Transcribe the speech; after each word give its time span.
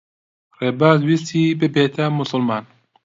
ڕێباز 0.59 0.99
ویستی 1.07 1.43
ببێتە 1.59 2.05
موسڵمان. 2.17 2.63